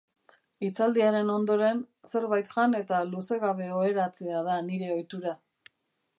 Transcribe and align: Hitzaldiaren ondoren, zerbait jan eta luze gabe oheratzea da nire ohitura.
Hitzaldiaren 0.67 1.29
ondoren, 1.33 1.83
zerbait 2.13 2.49
jan 2.55 2.73
eta 2.79 3.03
luze 3.11 3.39
gabe 3.45 3.69
oheratzea 3.83 4.43
da 4.51 4.57
nire 4.73 4.93
ohitura. 4.97 5.37